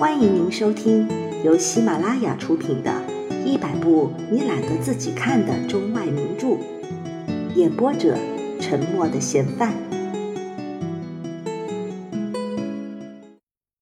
[0.00, 1.06] 欢迎您收听
[1.44, 2.90] 由喜马拉雅出品的
[3.44, 6.46] 《一百部你懒得自己看的中外名著》，
[7.54, 8.16] 演播者：
[8.58, 9.74] 沉默的嫌犯。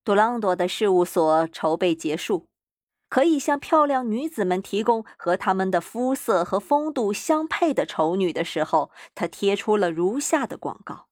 [0.04, 2.46] 杜朗多的事务所筹备结束，
[3.08, 11.06] 可以向漂亮女子们提供和她们的肤色和风度相配的丑女的时候，他贴出了如下的广告：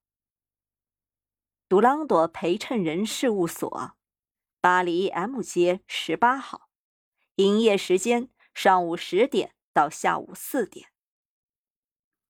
[1.68, 3.93] 杜朗多陪衬人事务所。
[4.67, 6.69] 巴黎 M 街十八号，
[7.37, 10.88] 营业时间上午十点到下午四点。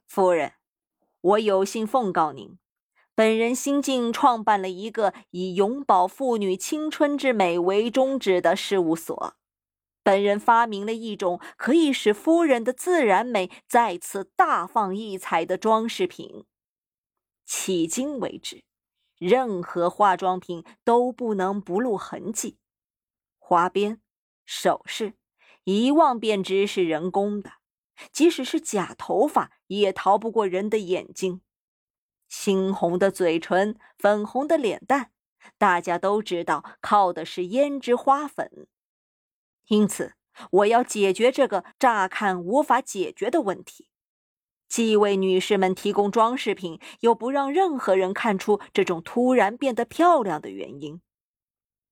[0.07, 0.53] 夫人，
[1.23, 2.59] 我有幸奉告您，
[3.15, 9.35] 本人新近创办了一个以永葆妇女青春之美为宗旨的事务所。
[10.03, 16.45] 本人发明了一种可以使夫人的自然美再次大放异彩的装饰品。
[17.49, 18.66] 迄今为止。
[19.19, 22.59] 任何化妆品都不能不露痕迹，
[23.39, 24.01] 花边、
[24.45, 25.15] 首饰，
[25.65, 27.51] 一望便知是人工的；
[28.13, 31.41] 即使是假头发，也逃不过人的眼睛。
[32.31, 35.13] 猩红的嘴唇，粉红的脸蛋，
[35.57, 38.67] 大家都知道靠的是胭脂花粉。
[39.69, 40.15] 因此，
[40.51, 43.89] 我要解决这个乍看无法解决的问题。
[44.69, 51.01] 既为女士们提供装饰品，又不让任何人看出这种突然变得漂亮的原因。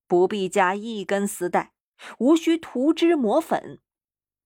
[0.07, 1.73] 不必加一根丝带，
[2.19, 3.81] 无需涂脂抹粉，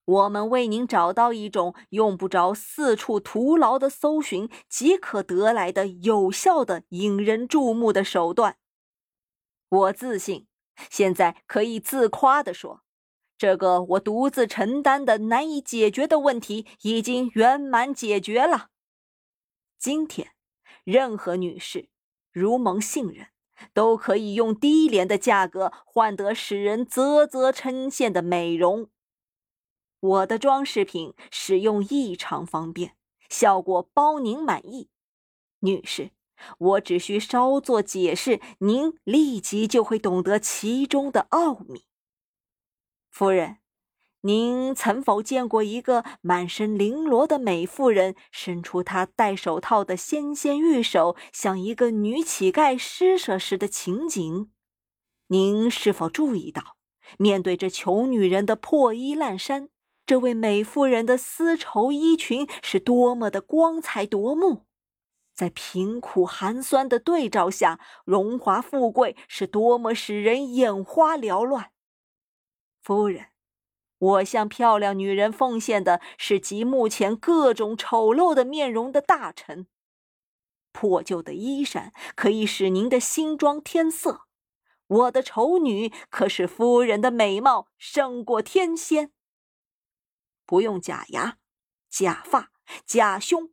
[0.04, 8.56] 我们为您找到一种用不着四处徒劳的搜寻即可得来的有效的引人注目的手段。
[9.68, 10.46] 我自信，
[10.88, 12.82] 现在可以自夸地说。
[13.38, 18.70] 这个我独自承担的难以解决的问题已经圆满解决了。
[19.78, 20.32] 今天，
[20.82, 21.88] 任何女士
[22.32, 23.28] 如蒙信任，
[23.72, 28.90] 都可以用低廉的价格换得使人啧啧称羡的美容。
[30.00, 32.96] 我的装饰品使用异常方便，
[33.28, 34.88] 效果包您满意。
[35.60, 36.10] 女士，
[36.58, 41.84] 我只需稍作解释，您立即就会懂得其中的奥秘。
[43.18, 43.56] 夫人，
[44.20, 54.52] 您曾否见过一个满身绫罗的美妇人伸出她戴手套的纤纤玉手，向一个女乞丐施舍时的情景？
[55.26, 56.76] 您是否注意到，
[57.18, 59.68] 面对这穷女人的破衣烂衫，
[60.06, 64.66] 这位美妇人的丝绸衣裙是多么的光彩夺目？
[65.34, 71.72] 在贫苦寒酸的对照下，荣华富贵是多么使人眼花缭乱？
[72.88, 73.26] 夫人，
[73.98, 79.66] 我向漂亮女人奉献的是集目前各种丑陋的面容的大臣。
[80.72, 84.22] 破旧的衣衫可以使您的新装添色，
[84.86, 89.12] 我的丑女可使夫人的美貌胜过天仙。
[90.46, 91.36] 不用假牙、
[91.90, 92.52] 假发、
[92.86, 93.50] 假胸，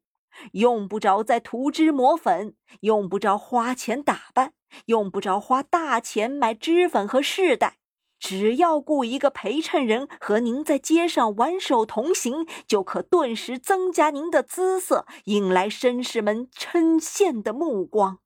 [0.53, 4.53] 用不着再涂脂抹粉，用不着花钱打扮，
[4.85, 7.79] 用不着花大钱买脂粉和饰带。
[8.28, 18.18] 只要雇一个陪衬人和您在街上挽手同行，就可顿时增加您的姿色，引来绅士们称羡的目光。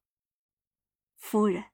[1.18, 1.66] 夫人，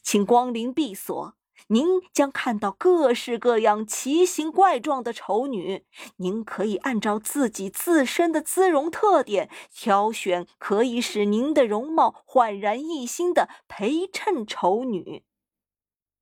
[0.00, 1.34] 请光临闭所，
[1.66, 5.84] 您将看到各式各样奇形怪状的丑女。
[6.18, 15.24] 您可以按照自己自身的姿容特点，挑选可以使您的容貌焕然一新的陪衬丑女。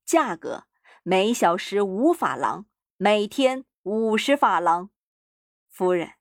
[0.06, 0.69] 价格。
[1.02, 2.66] 每小时五法郎，
[2.98, 4.90] 每天五十法郎。
[5.70, 6.12] 夫人，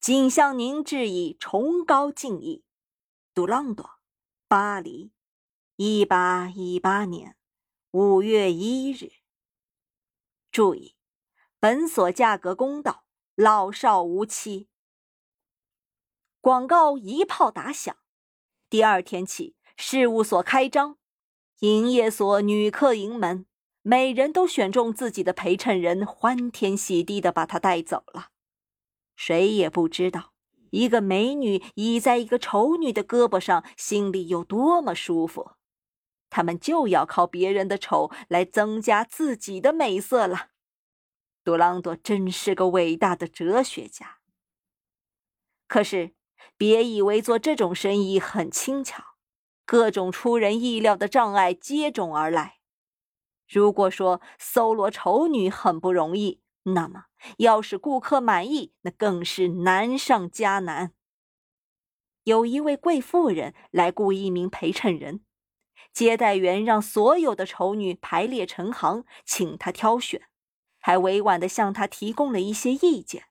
[0.00, 2.64] 谨向您致以崇高敬意。
[3.34, 3.98] 杜朗多，
[4.48, 5.12] 巴黎，
[5.76, 7.36] 一八一八年
[7.90, 9.12] 五月一日。
[10.50, 10.96] 注意，
[11.60, 13.04] 本所价格公道，
[13.34, 14.70] 老少无欺。
[16.40, 17.94] 广告一炮打响，
[18.70, 20.96] 第二天起，事务所开张，
[21.58, 23.44] 营业所女客盈门。
[23.82, 28.28] 每人都选中自己的陪衬人，欢天喜地的把她带走了。
[29.16, 30.32] 谁也不知道，
[30.70, 35.52] 一个美女倚在一个丑女的胳膊上，心里有多么舒服。
[36.30, 40.48] 他们就要靠别人的丑来增加自己的美色了。
[41.44, 44.18] 杜朗多真是个伟大的哲学家。
[45.66, 46.14] 可是，
[46.56, 49.16] 别以为做这种生意很轻巧，
[49.66, 52.61] 各种出人意料的障碍接踵而来。
[53.52, 57.04] 如果说搜罗丑女很不容易，那么
[57.36, 60.94] 要使顾客满意，那更是难上加难。
[62.24, 65.22] 有一位贵妇人来雇一名陪衬人，
[65.92, 70.22] 接待员让所有的丑女排列成行，请她挑选，
[70.80, 73.24] 还委婉地向她提供了一些意见。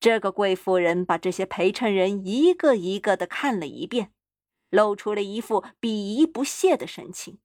[0.00, 4.14] 这个贵妇人把这些陪衬人一个一个的看了一遍，
[4.70, 7.38] 露出了一副鄙夷不屑的神情。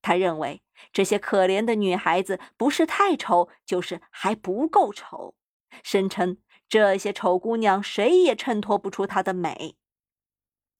[0.00, 0.62] 她认为
[0.92, 5.34] 这些可怜的女孩子不是太丑，就是还不够丑，
[5.82, 6.38] 声称
[6.68, 9.76] 这些丑姑娘谁也衬托不出她的美。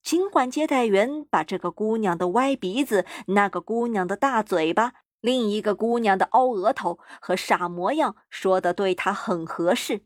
[0.03, 10.05] 尽管接待员把这个姑娘的歪鼻子、那个姑娘的大嘴巴、另一个姑娘的凹额头和傻模样说的对她很合适，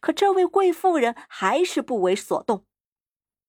[0.00, 2.66] 可这位贵妇人还是不为所动。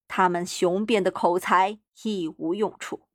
[0.07, 3.07] 他们雄辩的口才一无用处。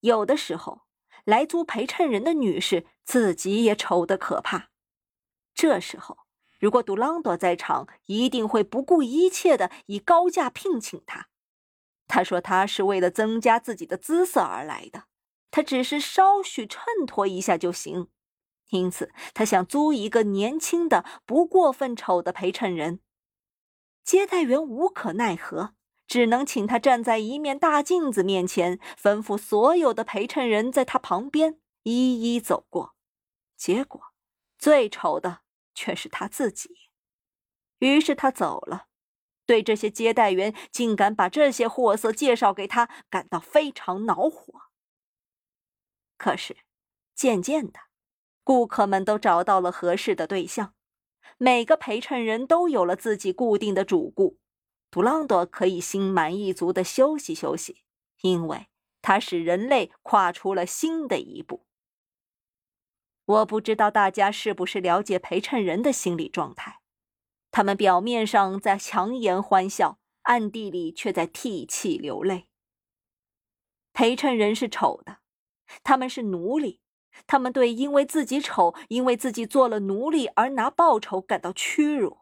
[0.00, 0.82] 有的时候，
[1.26, 4.70] 来租陪衬人的女士自己也丑得可怕。
[5.54, 6.16] 这时候，
[6.58, 11.28] 如果杜朗多在场，一定会不顾一切的以高价聘请她。
[12.08, 15.04] 他说：“他是为了增加自己的姿色而来的，
[15.50, 18.08] 他只是稍许衬托一下就行。
[18.70, 23.00] 因此，他想租一个年轻的、不过分丑的陪衬人。
[24.04, 25.75] 接待员无可奈何，
[26.06, 32.94] 只能请他站在一面大镜子面前，吩咐所有的陪衬人在他旁边一一走过。
[33.56, 34.00] 结果，
[34.58, 35.40] 最丑的
[35.74, 36.70] 却是他自己。
[37.78, 38.86] 于是他走了。”
[39.46, 44.62] 对这些接待员竟敢把这些货色介绍给他，感到非常恼火。
[46.18, 46.56] 可是，
[47.14, 47.78] 渐渐的，
[48.42, 50.74] 顾客们都找到了合适的对象，
[51.38, 54.40] 每个陪衬人都有了自己固定的主顾。
[54.90, 57.82] 杜朗多可以心满意足的休息休息，
[58.22, 58.68] 因为
[59.02, 61.66] 他使人类跨出了新的一步。
[63.24, 66.80] 我不知道大家是不是了解陪衬人的心理状态。
[67.50, 72.48] 他们表面上在强颜欢笑，暗地里却在涕泣流泪。
[73.92, 75.18] 陪衬人是丑的，
[75.82, 76.80] 他们是奴隶，
[77.26, 82.18] 他们对因为自己丑，因为自己做了奴隶而拿报酬感到屈辱。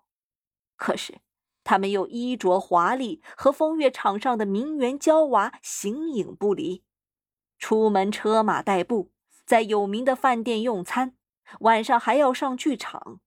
[0.76, 1.20] 可是，
[1.64, 6.84] 他们又衣着华丽，和风月场上的名媛娇娃形影不离，
[7.58, 9.10] 出门车马代步，
[9.46, 11.16] 在有名的饭店用餐，
[11.60, 13.20] 晚上还要上剧场。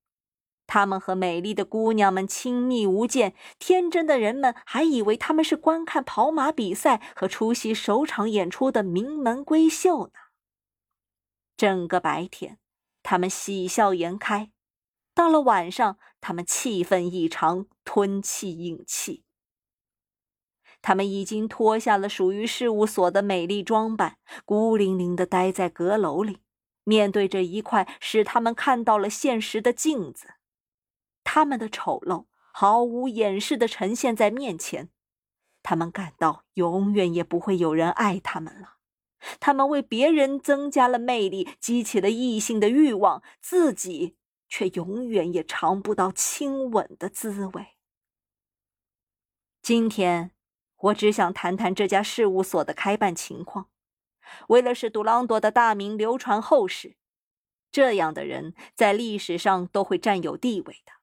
[0.68, 10.13] 他们和美丽的姑娘们亲密无间，天真的人们还以为他们是观看跑马比赛和出席首场演出的名门闺秀呢。
[11.56, 12.60] 整个白天，
[13.01, 14.51] 他们喜笑颜开；
[15.18, 19.24] 到了晚上，他们气愤异常，吞气饮气。
[20.80, 26.38] 他们已经脱下了属于事务所的美丽装扮，孤零零地待在阁楼里，
[26.84, 30.36] 面对着一块使他们看到了现实的镜子。
[31.24, 34.92] 他们的丑陋毫无掩饰地呈现在面前，
[35.64, 38.75] 他们感到永远也不会有人爱他们了。
[39.40, 44.16] 他们为别人增加了魅力，激起了异性的欲望，自己
[44.48, 47.76] 却永远也尝不到亲吻的滋味。
[49.62, 50.32] 今天，
[50.78, 53.70] 我只想谈谈这家事务所的开办情况，
[54.48, 56.96] 为了使杜朗多的大名流传后世，
[57.72, 60.94] 这样的人在历史上都会占有地位的。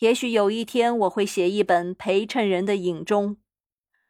[0.00, 3.38] 也许有一天我会写一本陪衬人的影中。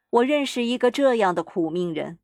[0.09, 2.19] 我认识一个这样的苦命人，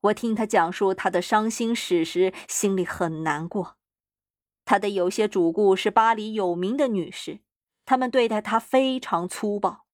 [0.00, 3.77] 我听他讲述他的伤心史时，心里很难过。
[4.68, 7.40] 他的有些主顾是巴黎有名的女士，
[7.86, 9.86] 她们对待他非常粗暴。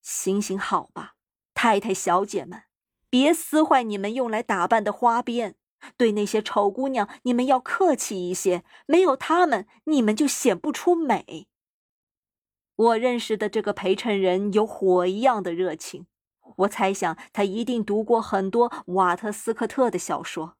[0.00, 1.16] 行行好吧，
[1.52, 2.62] 太太小姐们，
[3.10, 5.56] 别撕坏你们用来打扮的花边。
[5.98, 11.46] 对那些丑姑娘，你们要客气一些，没有她们，你们就显不出美。
[12.76, 16.06] 我认识的这个陪衬人有火一样的热情，
[16.56, 20.57] 我猜想他一定读过很多瓦特斯科特的小说。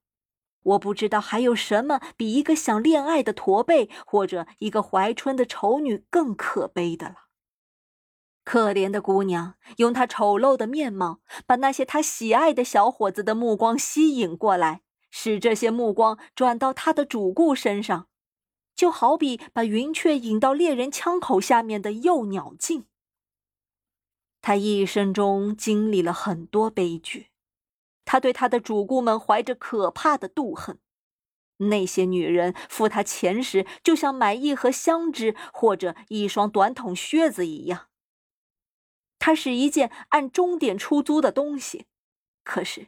[0.62, 7.14] 我不知道还有什么比一个想恋爱的驼背或者一个怀春的丑女更可悲的了。
[8.44, 18.08] 可怜的姑娘用她丑陋的面貌，把那些她喜爱的小伙子的目光吸引过来，使这些目光转到她的主顾身上。
[18.74, 22.86] 就好比把云雀引到猎人枪口下面的幼鸟镜。
[24.40, 27.26] 他一生中经历了很多悲剧，
[28.08, 30.78] 他对他的主顾们怀着可怕的妒恨。
[31.58, 37.88] 那些女人付他钱时，就像买一盒香脂或者一双短筒靴子一样。
[39.18, 41.84] 它是一件按钟点出租的东西，
[42.42, 42.86] 可是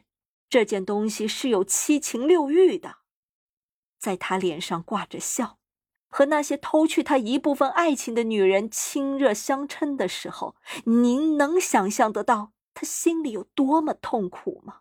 [0.49, 2.95] 这件东西是有七情六欲的，
[3.99, 5.59] 在他脸上挂着笑。
[6.13, 14.80] 和那些偷去他一部分爱情的女人亲热相称的时候，您能想象得到他心里有多么痛苦吗？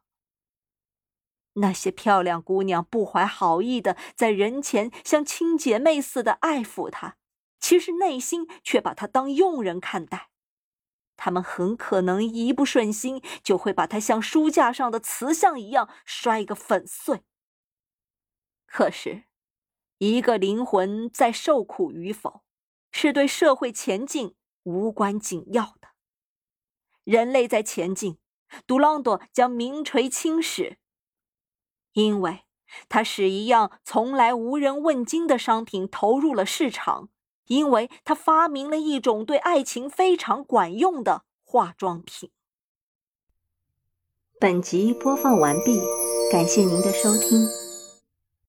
[1.61, 7.17] 那些漂亮姑娘不怀好意的在人前像亲姐妹似的爱抚他，
[7.61, 10.31] 其实内心却把他当佣人看待。
[11.17, 17.23] 他们很可能一不顺心，就会把他像书架上的瓷像一样摔个粉碎。
[18.67, 19.25] 可是，
[19.99, 22.43] 一个灵魂在受苦与否，
[22.91, 25.89] 是对社会前进无关紧要的。
[27.05, 28.19] 人类在前进，
[28.67, 30.79] 杜朗多将名垂青史，
[31.93, 32.41] 因为
[32.89, 37.09] 他使一样从来无人问津的商品投入了市场。
[37.47, 42.31] 因为他发明了一种对爱情非常管用的化妆品。
[44.39, 45.81] 本集播放完毕，
[46.31, 47.70] 感谢您的收听。